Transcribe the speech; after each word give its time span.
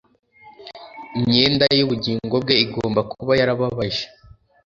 imyenda 1.17 1.65
y'ubugingo 1.77 2.35
bwe 2.43 2.55
igomba 2.65 3.01
kuba 3.11 3.31
yarababaje 3.39 4.05